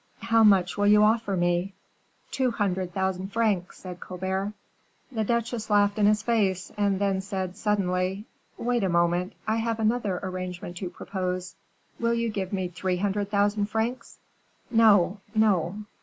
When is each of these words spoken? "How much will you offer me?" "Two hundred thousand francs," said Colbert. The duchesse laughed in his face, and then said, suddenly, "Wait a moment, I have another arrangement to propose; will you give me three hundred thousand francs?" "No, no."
"How 0.23 0.43
much 0.43 0.77
will 0.79 0.87
you 0.87 1.03
offer 1.03 1.37
me?" 1.37 1.75
"Two 2.31 2.49
hundred 2.49 2.91
thousand 2.91 3.31
francs," 3.31 3.77
said 3.77 3.99
Colbert. 3.99 4.53
The 5.11 5.23
duchesse 5.23 5.69
laughed 5.69 5.99
in 5.99 6.07
his 6.07 6.23
face, 6.23 6.71
and 6.75 6.97
then 6.97 7.21
said, 7.21 7.55
suddenly, 7.55 8.25
"Wait 8.57 8.83
a 8.83 8.89
moment, 8.89 9.33
I 9.47 9.57
have 9.57 9.79
another 9.79 10.19
arrangement 10.23 10.77
to 10.77 10.89
propose; 10.89 11.53
will 11.99 12.15
you 12.15 12.29
give 12.29 12.51
me 12.51 12.67
three 12.67 12.97
hundred 12.97 13.29
thousand 13.29 13.67
francs?" 13.67 14.17
"No, 14.71 15.19
no." 15.35 15.85